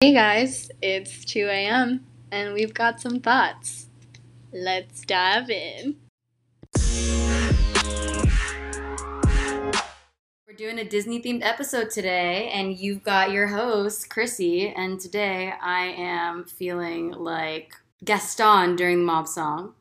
[0.00, 2.06] Hey guys, it's 2 a.m.
[2.30, 3.88] and we've got some thoughts.
[4.52, 5.96] Let's dive in.
[10.46, 15.52] We're doing a Disney themed episode today, and you've got your host, Chrissy, and today
[15.60, 17.74] I am feeling like
[18.04, 19.74] Gaston during the mob song.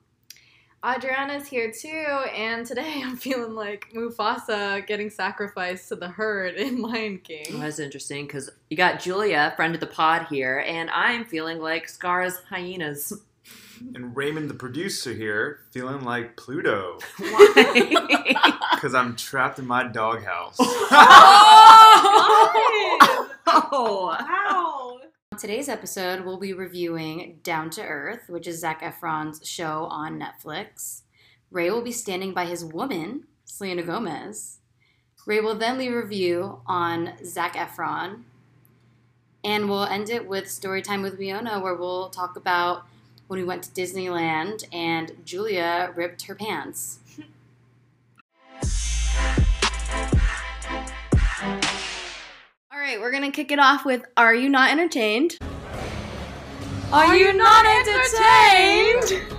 [0.86, 1.90] Adriana's here too,
[2.36, 7.46] and today I'm feeling like Mufasa getting sacrificed to the herd in Lion King.
[7.52, 11.60] Well, that's interesting because you got Julia, friend of the pod here, and I'm feeling
[11.60, 13.14] like Scar's hyenas.
[13.94, 18.58] And Raymond, the producer here, feeling like Pluto Why?
[18.74, 20.58] because I'm trapped in my doghouse.
[23.50, 24.77] oh, Wow!
[25.38, 31.04] Today's episode, we'll be reviewing Down to Earth, which is Zac Efron's show on Netflix.
[31.52, 34.58] Ray will be standing by his woman, Selena Gomez.
[35.28, 38.24] Ray will then leave a review on Zac Efron.
[39.44, 42.88] And we'll end it with story time with Fiona, where we'll talk about
[43.28, 46.98] when we went to Disneyland and Julia ripped her pants.
[52.78, 55.40] All right, we're gonna kick it off with Are You Not Entertained?
[56.94, 59.37] Are you not entertained?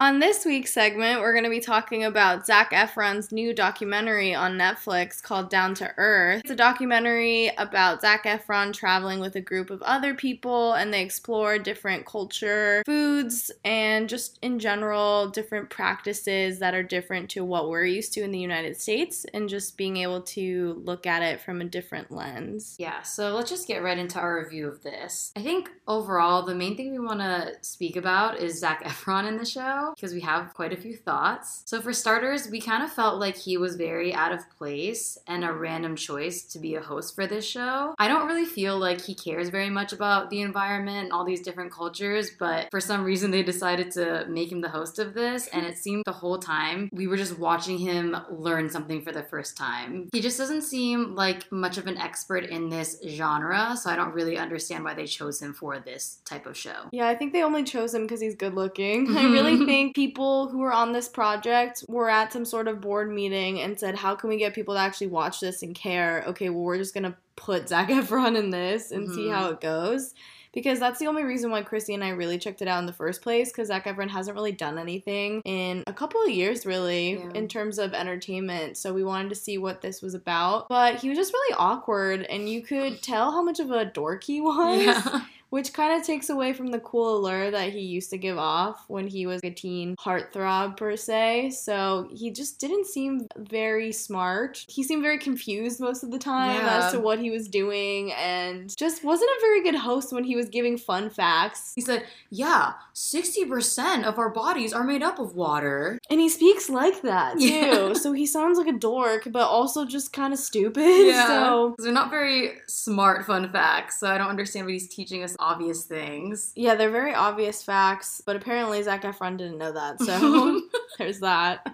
[0.00, 4.56] On this week's segment, we're going to be talking about Zac Efron's new documentary on
[4.56, 6.42] Netflix called Down to Earth.
[6.44, 11.02] It's a documentary about Zac Efron traveling with a group of other people, and they
[11.02, 17.68] explore different culture, foods, and just in general, different practices that are different to what
[17.68, 21.40] we're used to in the United States, and just being able to look at it
[21.40, 22.76] from a different lens.
[22.78, 25.32] Yeah, so let's just get right into our review of this.
[25.34, 29.38] I think overall, the main thing we want to speak about is Zac Efron in
[29.38, 31.62] the show because we have quite a few thoughts.
[31.64, 35.44] So, for starters, we kind of felt like he was very out of place and
[35.44, 37.94] a random choice to be a host for this show.
[37.98, 41.42] I don't really feel like he cares very much about the environment and all these
[41.42, 45.46] different cultures, but for some reason, they decided to make him the host of this,
[45.48, 49.22] and it seemed the whole time we were just watching him learn something for the
[49.22, 50.08] first time.
[50.12, 54.14] He just doesn't seem like much of an expert in this genre, so I don't
[54.14, 56.88] really understand why they chose him for this type of show.
[56.92, 59.16] Yeah, I think they only chose him because he's good looking.
[59.16, 63.10] I really think people who were on this project were at some sort of board
[63.12, 66.24] meeting and said, How can we get people to actually watch this and care?
[66.28, 69.34] Okay, well, we're just gonna put Zac Efron in this and see Mhm.
[69.34, 70.14] how it goes.
[70.54, 72.92] Because that's the only reason why Chrissy and I really checked it out in the
[72.92, 73.52] first place.
[73.52, 77.30] Because Zac Efron hasn't really done anything in a couple of years, really, Yeah.
[77.34, 78.76] in terms of entertainment.
[78.78, 80.66] So we wanted to see what this was about.
[80.68, 84.24] But he was just really awkward, and you could tell how much of a dork
[84.24, 85.20] he was Yeah.
[85.50, 88.84] Which kind of takes away from the cool allure that he used to give off
[88.88, 91.50] when he was a teen heartthrob per se.
[91.50, 94.64] So he just didn't seem very smart.
[94.68, 96.86] He seemed very confused most of the time Yeah.
[96.86, 100.36] as to what he was doing and just wasn't a very good host when he
[100.36, 101.72] was giving fun facts.
[101.74, 105.98] He said, Yeah, 60% of our bodies are made up of water.
[106.10, 107.44] And he speaks like that too.
[107.46, 107.92] Yeah.
[107.98, 111.06] So he sounds like a dork, but also just kind of stupid.
[111.06, 111.26] Yeah.
[111.26, 115.34] So they're not very smart fun facts, so I don't understand what he's teaching us
[115.38, 116.52] obvious things.
[116.56, 120.00] yeah, they're very obvious facts, but apparently Zac Efron didn't know that.
[120.00, 120.60] So
[120.98, 121.66] there's that.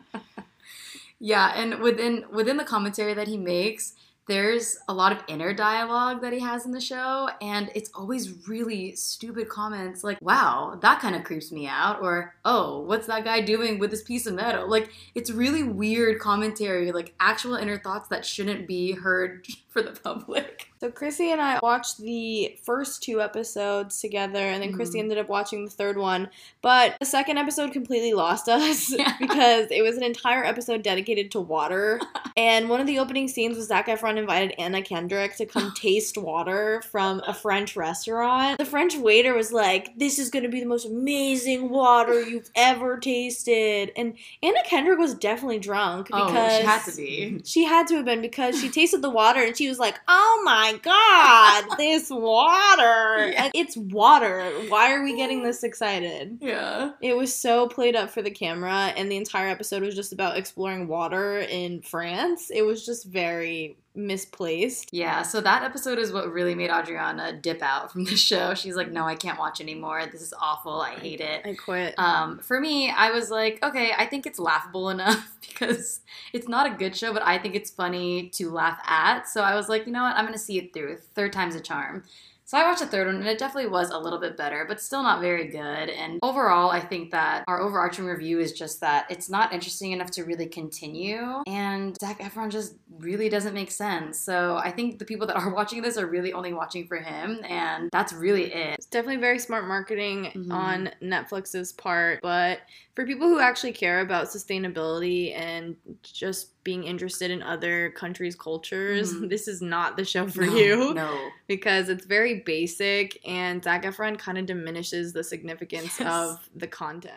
[1.21, 3.95] Yeah, and within within the commentary that he makes,
[4.27, 8.49] there's a lot of inner dialogue that he has in the show, and it's always
[8.49, 13.25] really stupid comments like, wow, that kind of creeps me out, or oh, what's that
[13.25, 14.69] guy doing with this piece of metal?
[14.69, 19.93] Like, it's really weird commentary, like actual inner thoughts that shouldn't be heard for the
[19.93, 20.69] public.
[20.81, 25.03] So Chrissy and I watched the first two episodes together, and then Chrissy Mhm.
[25.05, 26.29] ended up watching the third one.
[26.61, 29.15] But the second episode completely lost us Yeah.
[29.21, 32.01] because it was an entire episode dedicated to water.
[32.37, 36.19] and one of the opening scenes was Zac Efron invited Anna Kendrick to come taste
[36.19, 38.59] water from a French restaurant.
[38.59, 42.51] The French waiter was like, "This is going to be the most amazing water you've
[42.57, 47.41] ever tasted," and Anna Kendrick was definitely drunk because oh, she had to be.
[47.45, 50.43] she had to have been because she tasted the water and she was like, "Oh
[50.45, 53.31] my god, this water.
[53.31, 53.51] Yeah.
[53.55, 54.43] It's water.
[54.69, 56.93] Why are we getting this excited?" Yeah.
[57.01, 60.37] It was so played up for the camera, and the entire episode was just about
[60.37, 62.51] exploring water in France.
[62.51, 64.93] It was just very misplaced.
[64.93, 68.55] Yeah, so that episode is what really made Adriana dip out from the show.
[68.55, 70.05] She's like, no, I can't watch anymore.
[70.11, 70.81] This is awful.
[70.81, 71.43] I hate it.
[71.45, 71.95] I quit.
[71.99, 76.01] Um, for me, I was like, okay, I think it's laughable enough because
[76.33, 79.29] it's not a good show, but I think it's funny to laugh at.
[79.29, 80.17] So I was like, you know what?
[80.17, 80.99] I'm going to see it through.
[81.15, 82.05] Third time's a charm.
[82.47, 84.79] So I watched the third one and it definitely was a little bit better, but
[84.81, 85.89] still not very good.
[85.89, 90.11] And overall, I think that our overarching review is just that it's not interesting enough
[90.13, 91.43] to really continue.
[91.47, 94.21] And Zac Efron just really doesn't make sense.
[94.21, 97.41] So I think the people that are watching this are really only watching for him.
[97.49, 98.75] And that's really it.
[98.75, 100.53] It's definitely very smart marketing Mhm.
[100.53, 102.59] on Netflix's part, but
[102.95, 109.13] for people who actually care about sustainability and just being interested in other countries' cultures,
[109.13, 109.29] Mhm.
[109.29, 111.31] this is not the show for No, you No.
[111.49, 116.13] because it's very basic and Zac Efron kind of diminishes the significance Yes.
[116.13, 117.15] of the content.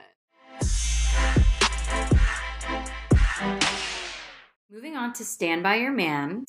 [4.72, 6.46] Moving on to Stand By Your Man.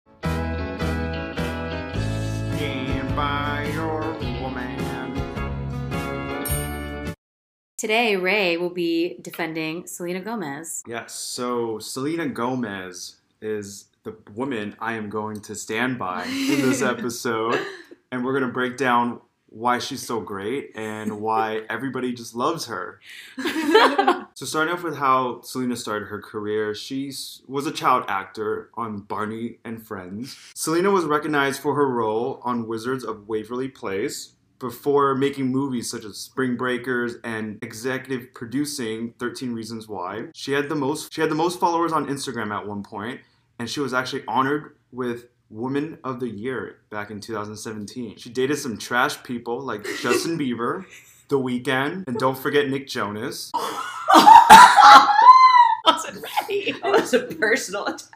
[2.56, 3.57] Stand by
[7.78, 10.82] Today, Ray will be defending Selena Gomez.
[10.84, 16.82] Yes, so Selena Gomez is the woman I am going to stand by in this
[16.94, 17.56] episode.
[18.10, 19.20] and we're going to break down
[19.50, 22.98] why she's so great and why everybody just loves her.
[24.34, 27.12] So, starting off with how Selena started her career, she
[27.48, 30.36] was a child actor on Barney and Friends.
[30.54, 36.05] Selena was recognized for her role on Wizards of Waverly Place before making movies such
[36.05, 40.26] as Spring Breakers and executive producing 13 Reasons Why.
[40.34, 43.20] She had the most she had the most followers on Instagram at one point,
[43.58, 48.16] and she was actually honored with Woman of the Year back in 2017.
[48.19, 50.84] She dated some trash people like Justin Bieber,
[51.28, 53.50] The Weeknd, and don't forget Nick Jonas.
[56.48, 56.80] wasn't ready.
[56.80, 58.08] That was a personal attack.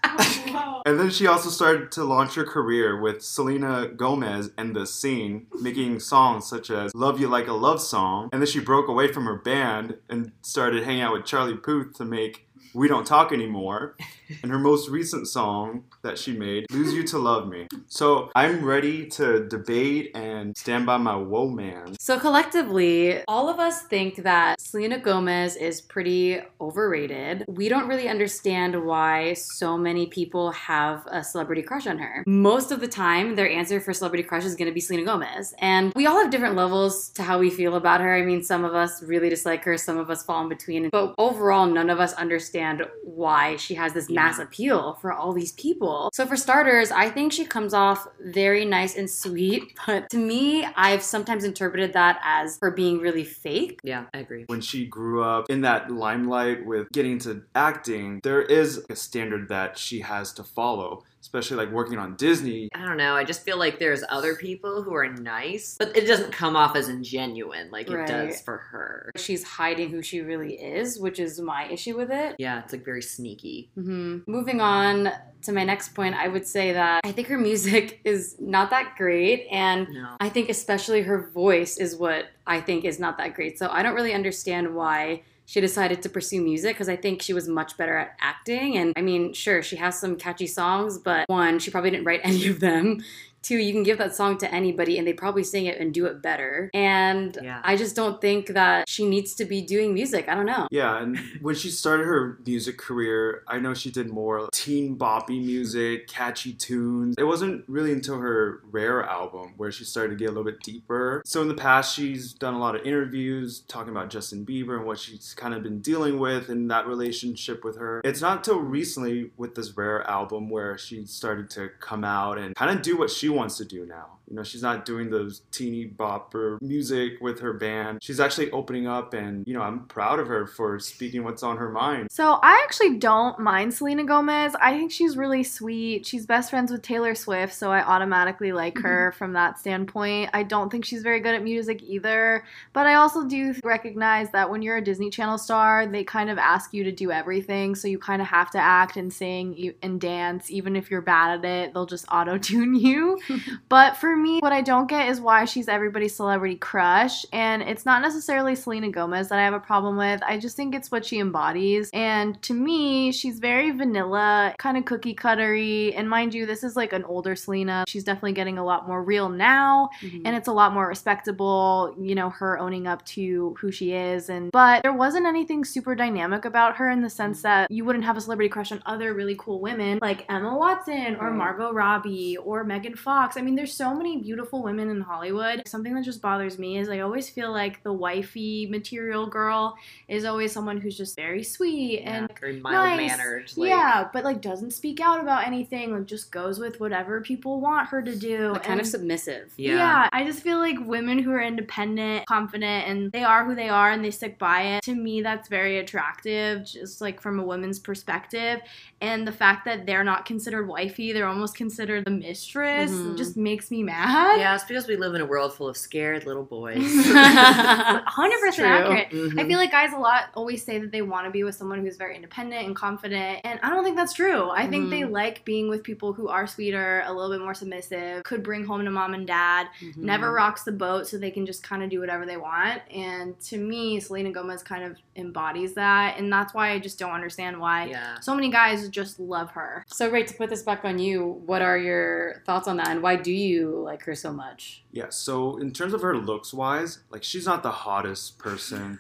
[0.55, 4.87] Oh, and then she also started to launch her career with Selena Gomez and The
[4.87, 8.29] Scene, making songs such as Love You Like a Love Song.
[8.32, 11.94] And then she broke away from her band and started hanging out with Charlie Puth
[11.94, 13.96] to make We Don't Talk Anymore.
[14.43, 17.67] And her most recent song that she made, Lose You to Love Me.
[17.87, 21.96] So I'm ready to debate and stand by my woe man.
[21.99, 27.44] So, collectively, all of us think that Selena Gomez is pretty overrated.
[27.49, 32.25] We don't really understand why so many people have a celebrity crush on her.
[32.26, 35.55] Most of the time, their answer for celebrity crush is going to be Selena Gomez.
[35.58, 38.14] And we all have different levels to how we feel about her.
[38.14, 40.88] I mean, some of us really dislike her, some of us fall in between.
[40.90, 45.53] But overall, none of us understand why she has this mass appeal for all these
[45.53, 46.11] people.
[46.13, 49.63] So, for starters, I think she comes off very nice and sweet.
[49.87, 53.81] But to me, I've sometimes interpreted that as her being really fake.
[53.83, 54.45] Yeah, I agree.
[54.47, 59.49] when she grew up in that limelight with getting into acting, there is a standard
[59.49, 62.69] that she has to follow, especially like working on Disney.
[62.75, 63.15] I don't know.
[63.15, 66.75] I just feel like there's other people who are nice, but it doesn't come off
[66.75, 69.11] as ingenuine like it does for her.
[69.17, 72.35] She's hiding who she really is, which is my issue with it.
[72.39, 73.71] Yeah, it's like very sneaky.
[73.75, 75.11] hmm Moving on
[75.43, 78.95] to my next point, I would say that I think her music is not that
[78.97, 80.17] great, and No.
[80.21, 83.59] I think especially her voice is what I think is not that great.
[83.61, 87.33] So I don't really understand why she decided to pursue music because I think she
[87.33, 88.77] was much better at acting.
[88.77, 92.21] And I mean, sure, she has some catchy songs, but one, she probably didn't write
[92.25, 93.03] any of them.
[93.43, 96.06] Two, you can give that song to anybody and they probably sing it and do
[96.06, 96.71] it better.
[96.75, 97.61] And Yeah.
[97.65, 100.29] I just don't think that she needs to be doing music.
[100.29, 100.69] I don't know.
[100.71, 105.44] Yeah, and when she started her music career, I know she did more teen boppy
[105.44, 107.17] music, catchy tunes.
[107.19, 110.61] It wasn't really until her Rare album where she started to get a little bit
[110.62, 111.23] deeper.
[111.25, 114.87] So in the past, she's done a lot of interviews talking about Justin Bieber and
[114.87, 118.00] what she's kind of been dealing with in that relationship with her.
[118.05, 122.55] It's not till recently with this Rare album where she started to come out and
[122.55, 124.19] kind of do what she wants to do now.
[124.32, 127.98] You know, she's not doing those teeny bopper music with her band.
[128.03, 131.58] She's actually opening up, and you know, I'm proud of her for speaking what's on
[131.58, 132.10] her mind.
[132.10, 134.56] So I actually don't mind Selena Gomez.
[134.58, 136.06] I think she's really sweet.
[136.06, 138.86] She's best friends with Taylor Swift, so I automatically like mm-hmm.
[138.86, 140.31] her from that standpoint.
[140.32, 144.48] I don't think she's very good at music either, but I also do recognize that
[144.48, 147.86] when you're a Disney Channel star, they kind of ask you to do everything, so
[147.86, 151.44] you kind of have to act and sing and dance even if you're bad at
[151.44, 151.74] it.
[151.74, 153.20] They'll just auto-tune you.
[153.69, 157.84] but for me, what I don't get is why she's everybody's celebrity crush, and it's
[157.84, 160.22] not necessarily Selena Gomez that I have a problem with.
[160.22, 161.91] I just think it's what she embodies.
[161.93, 165.94] And to me, she's very vanilla, kind of cookie cuttery.
[165.94, 167.84] And mind you, this is like an older Selena.
[167.86, 170.22] She's definitely getting a lot more real now, mm-hmm.
[170.24, 174.29] and it's a lot more respectable, you know, her owning up to who she is.
[174.29, 177.48] And but there wasn't anything super dynamic about her in the sense mm-hmm.
[177.48, 181.17] that you wouldn't have a celebrity crush on other really cool women like Emma Watson
[181.17, 183.36] or Margot Robbie or Megan Fox.
[183.36, 185.63] I mean, there's so many beautiful women in Hollywood.
[185.67, 189.77] Something that just bothers me is I always feel like the wifey material girl
[190.09, 193.11] is always someone who's just very sweet and Yeah, very mild nice.
[193.11, 193.53] mannered.
[193.56, 197.61] Like, yeah, but like doesn't speak out about anything, like just goes with whatever people
[197.61, 198.51] want her to do.
[198.53, 199.53] Like, kind of submissive.
[199.56, 199.77] Yeah.
[199.77, 200.09] yeah.
[200.13, 203.91] I just feel like women who are independent, confident, and they are who they are
[203.93, 204.82] and they stick by it.
[204.85, 208.61] To me, that's very attractive, just like from a woman's perspective.
[209.01, 213.17] And the fact that they're not considered wifey, they're almost considered the mistress, Mhm.
[213.17, 213.92] just makes me mad.
[213.93, 216.77] Yeah, it's because we live in a world full of scared little boys.
[217.13, 219.08] 100% accurate.
[219.11, 219.46] I Mhm.
[219.46, 221.96] feel like guys a lot always say that they want to be with someone who's
[221.96, 224.51] very independent and confident, and I don't think that's true.
[224.51, 228.22] I think they like being with people who are sweeter, a little bit more submissive,
[228.25, 229.96] could bring home to mom and dad, Mhm.
[229.99, 232.82] never rocks the boat so they can just kind of do whatever they want.
[232.93, 237.13] And to me, Selena Gomez kind of embodies that, and that's why I just don't
[237.13, 238.19] understand why yeah.
[238.20, 239.84] so many guys just love her.
[239.89, 243.03] So, Ray, to put this back on you, what are your thoughts on that, and
[243.03, 244.84] why do you like her so much?
[244.93, 248.98] Yeah, so in terms of her looks wise, like she's not the hottest person.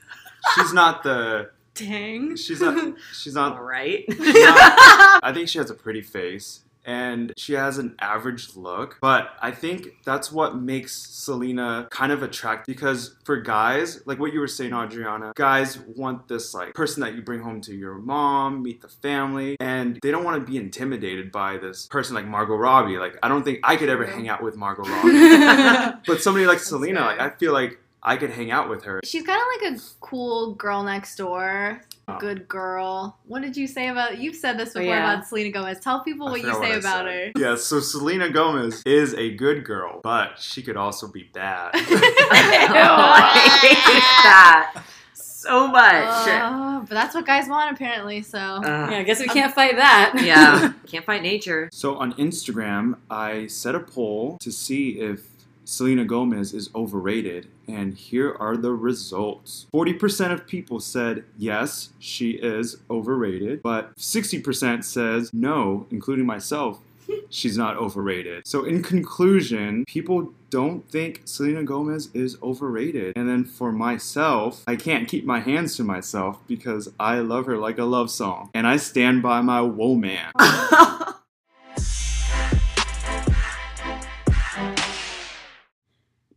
[0.54, 2.36] She's not the Dang.
[2.36, 4.04] she's not she's not, right.
[4.08, 4.56] she's not
[5.24, 9.50] I think she has a pretty face and she has an average look, but I
[9.50, 14.48] think that's what makes Selena kind of attractive because for guys, like what you were
[14.48, 18.80] saying Adriana, guys want this like person that you bring home to your mom, meet
[18.80, 22.98] the family, and they don't want to be intimidated by this person like Margot Robbie.
[22.98, 25.98] Like I don't think I could ever hang out with Margot Robbie.
[26.06, 27.06] But somebody like Selena, fair.
[27.06, 29.00] like I feel like I could hang out with her.
[29.04, 31.82] She's kind of like a cool girl next door.
[32.16, 32.18] Oh.
[32.20, 33.18] Good girl.
[33.26, 34.18] What did you say about?
[34.18, 35.12] You've said this Oh, before yeah.
[35.14, 35.80] about Selena Gomez.
[35.80, 37.32] Tell people I what you say I about said.
[37.36, 37.40] her.
[37.40, 41.70] Yeah, so Selena Gomez is a good girl, but she could also be bad.
[41.74, 43.76] I hate
[44.24, 44.82] that
[45.14, 46.28] so much.
[46.28, 48.22] Uh, but that's what guys want apparently.
[48.22, 48.62] So Ugh.
[48.64, 50.14] Yeah, I guess we can't fight that.
[50.24, 51.68] yeah, can't fight nature.
[51.72, 55.31] so on Instagram, I set a poll to see if
[55.64, 59.66] Selena Gomez is overrated, and here are the results.
[59.72, 66.80] 40% of people said yes, she is overrated, but 60% says no, including myself.
[67.30, 68.46] She's not overrated.
[68.46, 73.16] So, in conclusion, people don't think Selena Gomez is overrated.
[73.16, 77.56] And then for myself, I can't keep my hands to myself because I love her
[77.56, 78.50] like a love song.
[78.52, 79.94] And I stand by my woe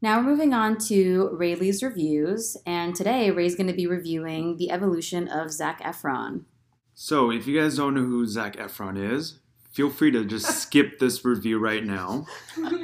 [0.06, 4.70] Now we're moving on to Rayleigh's reviews, and today Ray's going to be reviewing the
[4.70, 6.44] evolution of Zac Efron.
[6.94, 9.40] So, if you guys don't know who Zac Efron is,
[9.72, 12.28] feel free to just skip this review right now.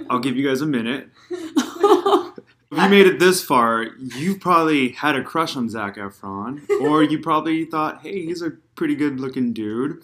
[0.10, 1.10] I'll give you guys a minute.
[2.74, 7.04] If you made it this far, you probably had a crush on Zac Efron, or
[7.04, 10.02] you probably thought, hey, he's a pretty good looking dude.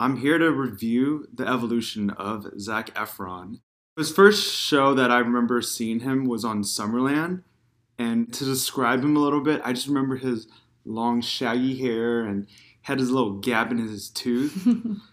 [0.00, 3.60] I'm here to review the evolution of Zac Efron.
[4.00, 7.42] His first show that I remember seeing him was on Summerland,
[7.98, 10.48] and to describe him a little bit, I just remember his
[10.86, 12.46] long, shaggy hair and
[12.80, 14.66] had his little gap in his tooth,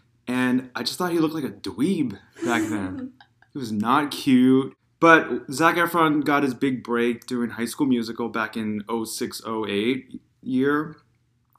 [0.27, 3.11] and I just thought he looked like a dweeb back then.
[3.51, 4.73] He was not cute.
[5.01, 10.21] But Zac Efron got his big break doing High School Musical back in 06 08
[10.43, 10.95] year.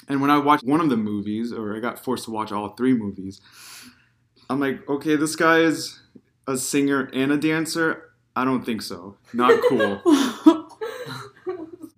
[0.08, 2.70] And when I watched one of the movies, or I got forced to watch all
[2.70, 3.42] three movies,
[4.48, 6.00] I'm like, okay, this guy is
[6.48, 8.10] a singer and a dancer.
[8.34, 9.16] I don't think so.
[9.32, 10.00] Not cool.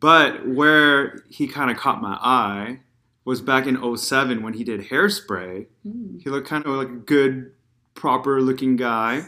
[0.01, 2.81] but where he kind of caught my eye
[3.25, 5.67] was back in 07 when he did Hairspray.
[5.85, 6.19] Hmm.
[6.19, 7.53] He looked kind of like a good,
[7.95, 9.23] proper looking guy.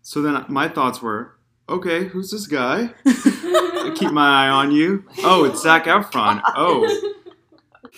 [0.00, 1.36] So then my thoughts were,
[1.68, 2.94] okay, who's this guy?
[3.06, 5.04] I keep my eye on you.
[5.18, 6.42] Oh, it's Zac Efron.
[6.56, 7.14] Oh.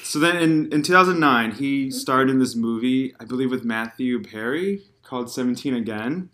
[0.02, 4.82] So then in, in 2009, he starred in this movie, I believe with Matthew Perry,
[5.02, 6.30] called 17 Again.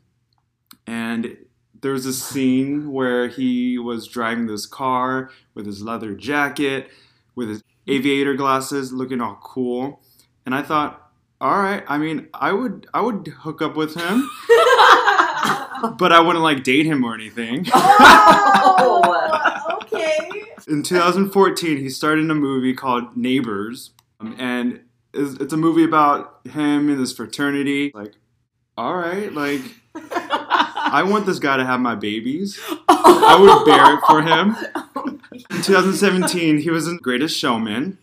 [0.86, 1.36] And
[1.80, 6.90] there was a scene where he was driving this car with his leather jacket,
[7.34, 10.00] with his aviator glasses, looking all cool.
[10.44, 14.28] And I thought, all right, I mean, I would I would hook up with him,
[15.98, 17.66] but I wouldn't like date him or anything.
[17.72, 19.02] Oh.
[19.82, 20.42] okay.
[20.66, 24.80] In 2014, he started in a movie called Neighbors, um, and
[25.12, 27.92] it's, it's a movie about him and his fraternity.
[27.94, 28.14] Like,
[28.78, 29.62] all right, like
[30.96, 32.58] I want this guy to have my babies.
[32.88, 34.56] I would bear it for him.
[35.50, 37.98] In 2017, he was in Greatest Showman.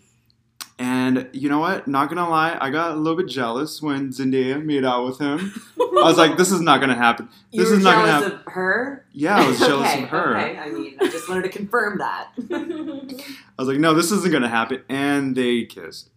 [0.78, 1.88] And you know what?
[1.88, 5.54] Not gonna lie, I got a little bit jealous when Zendaya made out with him.
[5.80, 7.30] I was like, this is not gonna happen.
[7.50, 8.40] You This were is not gonna jealous happen.
[8.46, 9.06] of her?
[9.12, 10.38] Yeah, I was jealous okay, of her.
[10.38, 12.28] Okay, I mean, I just wanted to confirm that.
[12.52, 14.84] I was like, no, this isn't gonna happen.
[14.88, 16.12] And they kissed.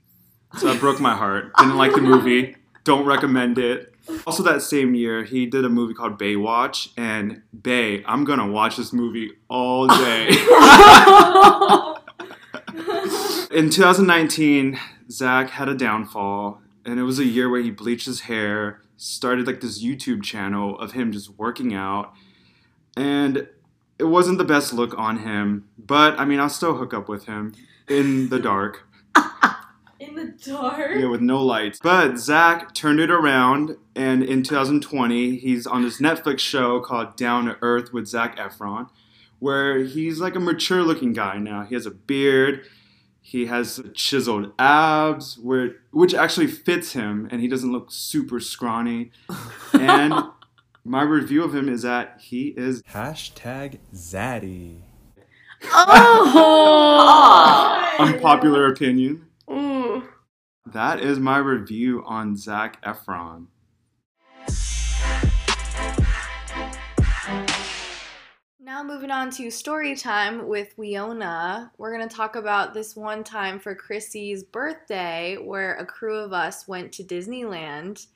[0.58, 1.52] So that broke my heart.
[1.56, 2.56] Didn't like the movie.
[2.84, 3.94] Don't recommend it.
[4.26, 8.76] Also, that same year, he did a movie called Baywatch, and Bay, I'm gonna watch
[8.76, 10.28] this movie all day.
[13.50, 14.78] In 2019,
[15.10, 19.46] Zac had a downfall, and it was a year where he bleached his hair, started
[19.46, 22.12] like this YouTube channel of him just working out,
[22.96, 23.48] and
[23.98, 25.68] it wasn't the best look on him.
[25.78, 27.54] But I mean, I'll still hook up with him
[27.88, 28.86] in the dark.
[29.98, 30.90] In the dark.
[30.94, 31.78] Yeah, with no lights.
[31.82, 37.46] But Zac turned it around, and in 2020, he's on this Netflix show called Down
[37.46, 38.90] to Earth with Zac Efron,
[39.38, 41.64] where he's like a mature looking guy now.
[41.64, 42.66] He has a beard,
[43.22, 49.10] he has chiseled abs, where, which actually fits him, and he doesn't look super scrawny.
[49.72, 50.14] And
[50.84, 54.80] my review of him is that he is Hashtag Zaddy.
[55.72, 57.94] Oh!
[57.98, 59.25] unpopular opinion.
[60.66, 60.70] Ooh.
[60.72, 63.46] That is my review on Zac Efron.
[68.58, 71.70] Now moving on to story time with Wiona.
[71.78, 76.66] We're gonna talk about this one time for Chrissy's birthday where a crew of us
[76.66, 78.06] went to Disneyland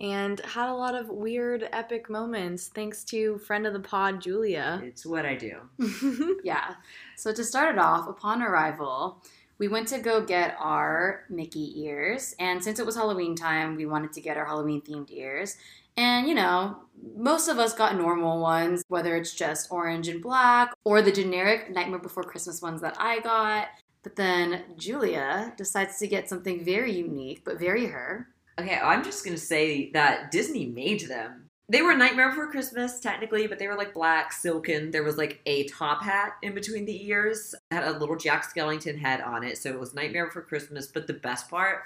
[0.00, 4.80] and had a lot of weird epic moments thanks to friend of the pod Julia.
[4.82, 5.60] It's what I do.
[6.42, 6.74] Yeah.
[7.16, 9.22] So to start it off, upon arrival,
[9.60, 12.34] we went to go get our Mickey ears.
[12.40, 15.58] And since it was Halloween time, we wanted to get our Halloween themed ears.
[15.98, 16.78] And you know,
[17.14, 21.70] most of us got normal ones, whether it's just orange and black or the generic
[21.70, 23.68] Nightmare Before Christmas ones that I got.
[24.02, 28.28] But then Julia decides to get something very unique, but very her.
[28.58, 31.39] Okay, I'm just gonna say that Disney made them.
[31.70, 34.90] They were Nightmare Before Christmas, technically, but they were like black, silken.
[34.90, 37.54] There was like a top hat in between the ears.
[37.70, 40.88] It had a little Jack Skellington head on it, so it was Nightmare Before Christmas.
[40.88, 41.82] But the best part,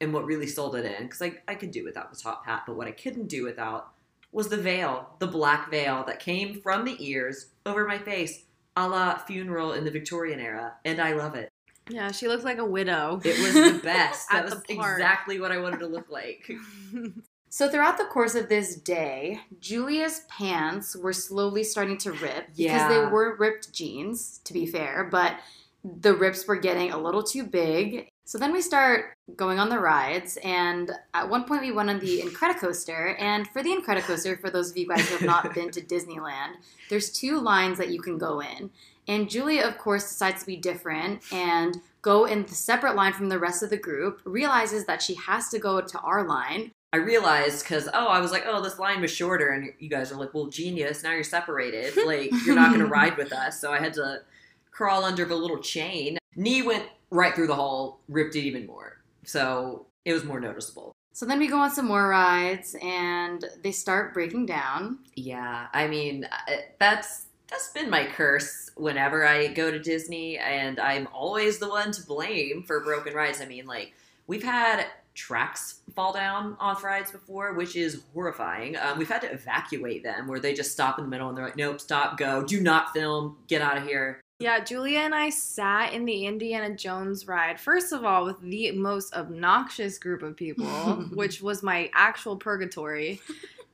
[0.00, 2.64] and what really sold it in, because I, I could do without the top hat,
[2.66, 3.92] but what I couldn't do without
[4.32, 8.46] was the veil, the black veil that came from the ears over my face,
[8.76, 11.50] a la funeral in the Victorian era, and I love it.
[11.88, 13.20] yeah, she looks like a widow.
[13.24, 14.28] It was the best.
[14.30, 14.98] That was park.
[14.98, 16.50] exactly what I wanted to look like.
[17.52, 22.88] So throughout the course of this day, Julia's pants were slowly starting to rip because
[22.88, 25.34] they were ripped jeans, to be fair, but
[25.84, 28.08] the rips were getting a little too big.
[28.24, 31.98] So then we start going on the rides, and at one point we went on
[31.98, 33.20] the Incredicoaster.
[33.20, 36.52] And for the Incredicoaster, for those of you guys who have not been to Disneyland,
[36.88, 38.70] there's two lines that you can go in.
[39.08, 43.28] And Julia, of course, decides to be different and go in the separate line from
[43.28, 46.96] the rest of the group, realizes that she has to go to our line, I
[46.96, 50.16] realized because oh, I was like, oh, this line was shorter, and you guys are
[50.16, 51.02] like, well, genius.
[51.02, 51.94] Now you're separated.
[52.10, 53.60] Like you're not going to ride with us.
[53.60, 54.22] So I had to
[54.72, 56.18] crawl under the little chain.
[56.34, 59.00] Knee went right through the hole, ripped it even more.
[59.24, 60.92] So it was more noticeable.
[61.12, 65.00] So then we go on some more rides and they start breaking down.
[65.14, 66.26] Yeah, I mean
[66.78, 71.92] that's that's been my curse whenever I go to Disney, and I'm always the one
[71.92, 73.40] to blame for broken rides.
[73.40, 73.92] I mean, like
[74.26, 74.86] we've had
[75.20, 78.76] tracks fall down off rides before, which is horrifying.
[78.76, 81.44] Um, we've had to evacuate them where they just stop in the middle and they're
[81.44, 85.28] like, "Nope, stop, go, do not film, get out of here." Yeah, Julia and I
[85.28, 90.34] sat in the Indiana Jones ride, first of all, with the most obnoxious group of
[90.34, 90.64] people,
[91.12, 93.20] which was my actual purgatory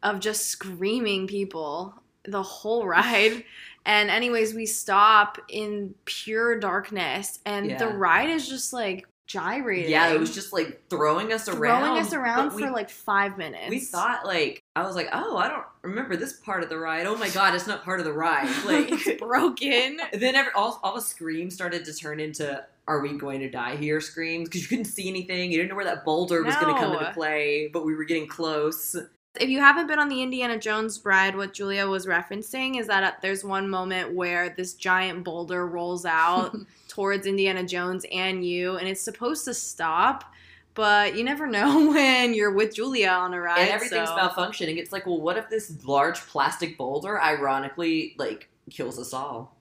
[0.03, 3.45] of just screaming people the whole ride.
[3.85, 9.91] And, anyways, we stop in pure darkness, and the ride is just like gyrating.
[9.91, 13.37] Yeah, it was just like throwing us around, throwing us around for we- like five
[13.37, 13.71] minutes.
[13.71, 17.07] We thought like I was like, oh, I don't remember this part of the ride.
[17.07, 18.49] Oh my god, it's not part of the ride.
[18.67, 19.99] Like it's broken.
[20.13, 23.77] then every, all, all the screams started to turn into are we going to die
[23.77, 26.75] here screams because you couldn't see anything you didn't know where that boulder was going
[26.75, 28.97] to come into play but we were getting close
[29.41, 33.05] If you haven't been on the Indiana Jones ride, what Julia was referencing is that
[33.05, 36.57] uh, there's one moment where this giant boulder rolls out
[36.89, 40.25] towards Indiana Jones and you, and it's supposed to stop,
[40.75, 43.59] but you never know when you're with Julia on a ride.
[43.61, 48.49] and everything's so- malfunctioning it's like well what if this large plastic boulder ironically like
[48.71, 49.56] kills us all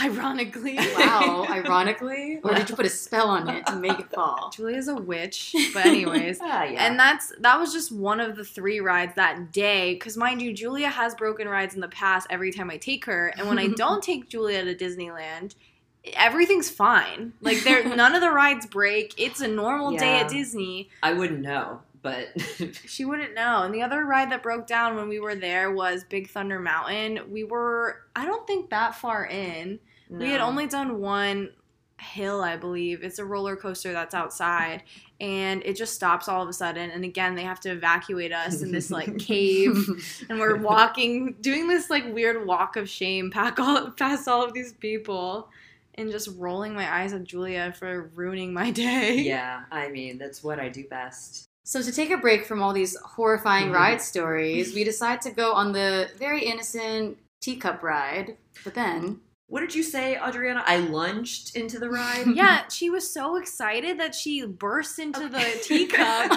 [0.00, 2.40] Ironically, Wow, ironically.
[2.44, 4.50] Or did you put a spell on it to make it fall?
[4.54, 5.56] Julia's a witch.
[5.72, 6.38] But anyways.
[6.42, 6.86] ah, yeah.
[6.86, 9.94] And that's that was just one of the three rides that day.
[9.94, 13.28] Because mind you, Julia has broken rides in the past every time I take her,
[13.38, 15.54] and when I don't take Julia to Disneyland,
[16.12, 17.32] everything's fine.
[17.40, 19.14] Like there, none of the rides break.
[19.16, 20.90] It's a normal day at Disney.
[21.02, 22.28] I wouldn't know but
[22.86, 23.62] She wouldn't know.
[23.62, 27.30] And the other ride that broke down when we were there was Big Thunder Mountain.
[27.30, 29.78] We were, I don't think that far in.
[30.10, 31.50] We had only done one
[32.00, 33.02] hill, I believe.
[33.02, 34.84] It's a roller coaster that's outside,
[35.20, 36.90] and it just stops all of a sudden.
[36.90, 39.76] And again, they have to evacuate us in this like cave,
[40.28, 44.54] and we're walking, doing this like weird walk of shame past all, past all of
[44.54, 45.50] these people,
[45.94, 49.16] and just rolling my eyes at Julia for ruining my day.
[49.16, 51.47] Yeah, I mean, that's what I do best.
[51.68, 53.74] So to take a break from all these horrifying Mhm.
[53.74, 58.38] ride stories, we decide to go on the very innocent teacup ride.
[58.64, 60.62] But then What did you say, Adriana?
[60.66, 62.26] I lunged into the ride?
[62.34, 65.98] Yeah, she was so excited that she burst into the teacup.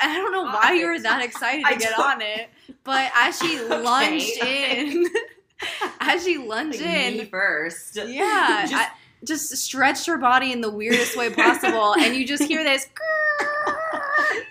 [0.00, 2.48] I don't know why you were that excited to I get don't- on it,
[2.84, 3.78] but as she Okay.
[3.82, 5.06] lunged in,
[6.00, 7.96] as she lunged Like, in, me first.
[7.96, 8.88] yeah, Just- I
[9.24, 12.86] just stretched her body in the weirdest way possible, and you just hear this,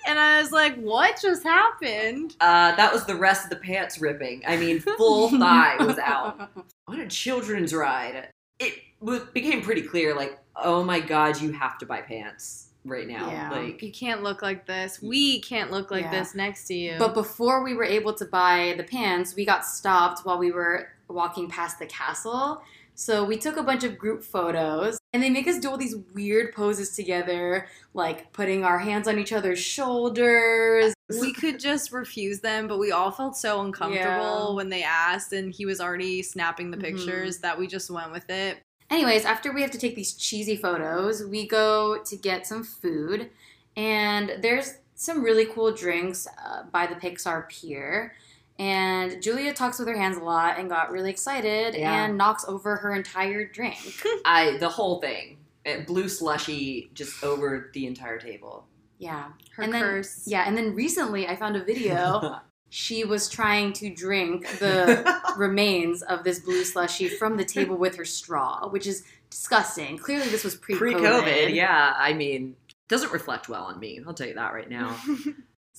[0.08, 4.00] and I was like, "What just happened?" Uh, that was the rest of the pants
[4.00, 4.44] ripping.
[4.48, 6.50] I mean, full thigh was out.
[6.88, 10.16] On a children's ride, it was, became pretty clear.
[10.16, 13.30] Like, oh my god, you have to buy pants right now.
[13.30, 13.52] Yeah.
[13.52, 15.02] Like, You can't look like this.
[15.02, 16.12] We can't look like Yeah.
[16.20, 16.96] this next to you.
[16.98, 20.88] But before we were able to buy the pants, we got stopped while we were
[21.10, 22.62] walking past the castle.
[23.00, 25.96] So we took a bunch of group photos and they make us do all these
[26.16, 30.96] weird poses together, like putting our hands on each other's shoulders.
[31.22, 34.56] we could just refuse them, but we all felt so uncomfortable Yeah.
[34.56, 36.82] when they asked, and he was already snapping the Mhm.
[36.82, 38.58] pictures that we just went with it.
[38.90, 43.30] Anyways, after we have to take these cheesy photos, we go to get some food,
[43.76, 48.16] and there's some really cool drinks uh, by the Pixar Pier.
[48.60, 52.06] And Julia talks with her hands a lot and got really excited Yeah.
[52.06, 53.78] and knocks over her entire drink.
[54.26, 58.66] I the whole thing, it blue slushy just over the entire table.
[58.98, 59.26] Yeah.
[59.56, 60.24] Her and then, curse.
[60.26, 62.40] Yeah, and then recently I found a video.
[62.70, 67.96] she was trying to drink the remains of this blue slushy from the table with
[67.96, 69.98] her straw, which is disgusting.
[69.98, 70.78] Clearly, this was pre-COVID.
[70.80, 71.94] Pre-COVID, yeah.
[71.96, 72.56] I mean,
[72.88, 74.02] doesn't reflect well on me.
[74.06, 74.98] I'll tell you that right now.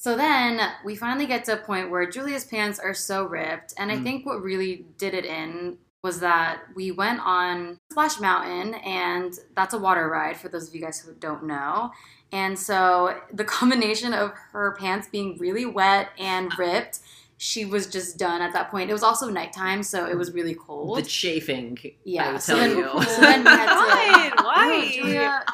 [0.01, 3.91] So then we finally get to a point where Julia's pants are so ripped, and
[3.91, 4.03] I Mm.
[4.05, 9.75] think what really did it in was that we went on Splash Mountain, and that's
[9.75, 11.91] a water ride for those of you guys who don't know.
[12.31, 17.01] And so the combination of her pants being really wet and ripped,
[17.37, 18.91] she was just done at that point.
[18.91, 20.97] It was also nighttime, so it was really cold.
[20.99, 23.03] the chafing, yeah, I will so tell then, you.
[23.03, 24.31] so then we had Why?
[24.37, 24.43] to.
[24.45, 24.67] Why?
[24.69, 25.45] No, Julia.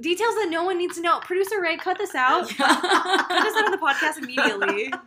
[0.00, 1.18] Details that no one needs to know.
[1.20, 2.48] Producer Ray, cut this out.
[2.56, 4.92] Cut this out of the podcast immediately.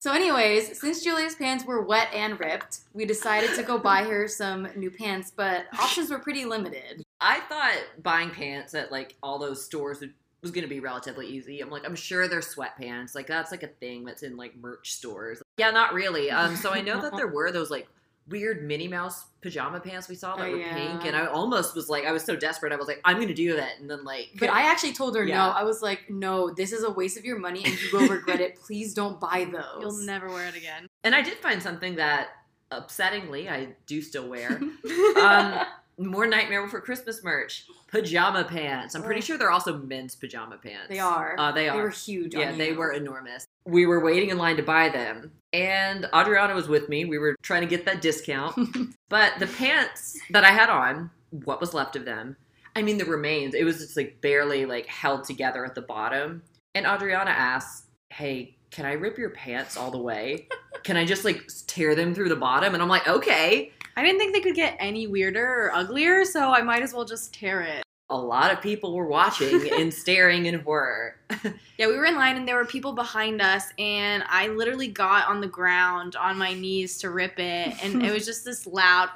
[0.00, 4.28] So, anyways, since Julia's pants were wet and ripped, we decided to go buy her
[4.28, 7.02] some new pants, but options were pretty limited.
[7.20, 11.26] I thought buying pants at like all those stores would, was going to be relatively
[11.26, 11.60] easy.
[11.60, 13.16] I'm like, I'm sure they're sweatpants.
[13.16, 15.42] Like that's like a thing that's in like merch stores.
[15.56, 16.30] Yeah, not really.
[16.30, 17.88] Um, so I know that there were those like
[18.28, 20.74] weird Minnie Mouse pajama pants we saw that Oh, were yeah.
[20.74, 22.72] pink, and I almost was like, I was so desperate.
[22.72, 25.16] I was like, I'm going to do that, and then like, But I actually told
[25.16, 25.38] her Yeah.
[25.46, 25.50] no.
[25.52, 28.40] I was like, no, this is a waste of your money and you will regret
[28.40, 28.56] it.
[28.60, 29.80] Please don't buy those.
[29.80, 30.88] You'll never wear it again.
[31.04, 32.28] and I did find something that
[32.72, 34.60] upsettingly I do still wear.
[35.20, 35.60] um,
[35.98, 37.64] more Nightmare Before Christmas merch.
[37.90, 38.94] Pajama pants.
[38.94, 40.88] I'm pretty sure they're also men's pajama pants.
[40.90, 41.34] They are.
[41.38, 41.76] Uh, they are.
[41.76, 42.34] They were huge.
[42.34, 43.46] yeah, on they were enormous.
[43.68, 47.04] We were waiting in line to buy them, and Adriana was with me.
[47.04, 48.56] We were trying to get that discount.
[49.10, 52.38] but the pants that I had on, what was left of them,
[52.74, 56.42] I mean, the remains, it was just like barely like held together at the bottom.
[56.74, 60.48] And Adriana asked, Hey, can I rip your pants all the way?
[60.82, 62.72] Can I just like tear them through the bottom?
[62.72, 63.72] And I'm like, Okay.
[63.96, 67.04] I didn't think they could get any weirder or uglier, so I might as well
[67.04, 67.82] just tear it.
[68.10, 71.16] A lot of people were watching and staring in horror.
[71.76, 75.28] Yeah, we were in line and there were people behind us, and I literally got
[75.28, 79.10] on the ground on my knees to rip it, and it was just this loud,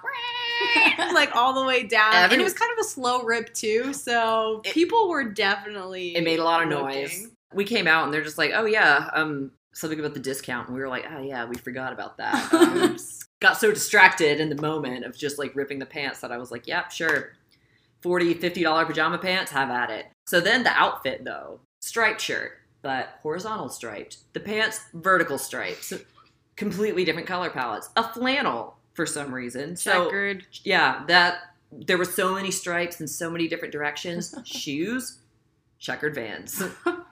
[1.14, 2.14] like all the way down.
[2.14, 6.14] and it was kind of a slow rip too, so It- people were definitely.
[6.16, 7.28] It made a lot of noise.
[7.54, 10.76] We came out and they're just like, "Oh yeah, um, something about the discount." And
[10.76, 12.96] we were like, "Oh yeah, we forgot about that." Um,
[13.40, 16.50] got so distracted in the moment of just like ripping the pants that I was
[16.52, 17.32] like, "Yep, sure,
[18.02, 22.52] 40 50 dollar pajama pants, have at it." So then the outfit though, striped shirt,
[22.82, 24.18] but horizontal striped.
[24.34, 25.92] The pants vertical stripes.
[26.56, 27.88] completely different color palettes.
[27.96, 29.74] A flannel for some reason.
[29.76, 30.46] So Checkered.
[30.64, 31.38] yeah, that
[31.72, 34.34] there were so many stripes in so many different directions.
[34.44, 35.18] Shoes,
[35.78, 36.62] checkered vans.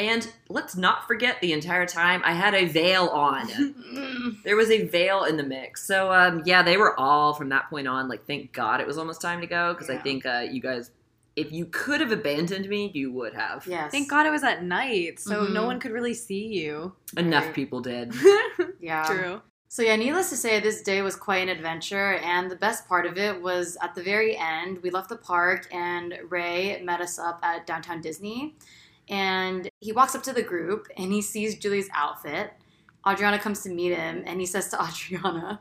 [0.00, 4.36] And let's not forget the entire time I had a veil on.
[4.44, 5.86] there was a veil in the mix.
[5.86, 8.98] So um, yeah, they were all from that point on like thank God it was
[8.98, 10.90] almost time to go because I think uh, you guys
[11.36, 13.64] if you could have abandoned me, you would have.
[13.66, 13.92] Yes.
[13.92, 15.66] Thank God it was at night, so no Mhm.
[15.66, 16.92] one could really see you.
[17.16, 17.54] Enough Right.
[17.54, 18.12] people did.
[18.80, 19.04] Yeah.
[19.04, 19.42] True.
[19.68, 23.06] So, yeah, needless to say, this day was quite an adventure, and the best part
[23.06, 24.82] of it was at the very end.
[24.82, 28.56] We left the park, and Ray met us up at downtown Disney.
[29.10, 32.52] And he walks up to the group and he sees Julie's outfit.
[33.06, 35.60] Adriana comes to meet him, and he says to Adriana,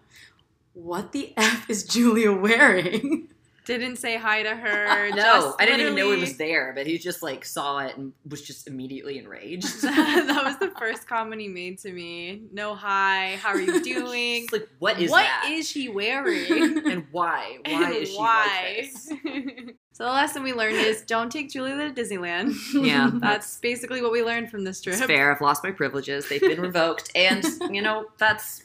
[0.74, 3.28] What the F is Julia wearing?
[3.66, 5.10] Didn't say hi to her.
[5.12, 7.96] no, just I didn't even know he was there, but he just like saw it
[7.98, 9.84] and was just immediately enraged.
[9.84, 12.42] that was the first comment he made to me.
[12.52, 14.48] No hi, how are you doing?
[14.52, 15.50] Like, what is What that?
[15.52, 16.90] is she wearing?
[16.90, 17.60] and why?
[17.64, 18.76] Why is she Why?
[18.82, 19.59] like this?
[20.00, 22.56] So the lesson we learned is don't take Julie to Disneyland.
[22.86, 24.96] Yeah, That's basically what we learned from this trip.
[24.96, 25.34] It's fair.
[25.34, 26.30] I've lost my privileges.
[26.30, 28.64] They've been revoked, and you know that's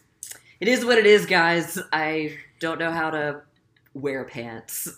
[0.60, 1.76] it is what it is, guys.
[1.92, 3.40] I don't know how to
[3.94, 4.96] wear pants.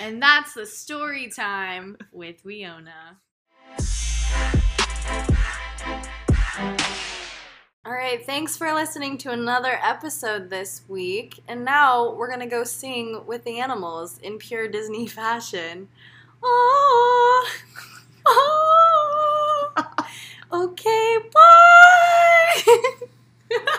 [0.00, 3.16] And that's the story time with Wiona.
[7.88, 11.40] All right, thanks for listening to another episode this week.
[11.48, 15.88] And now we're going to go sing with the animals in pure Disney fashion.
[16.42, 17.50] Oh,
[18.26, 19.94] oh.
[20.52, 22.74] okay, bye.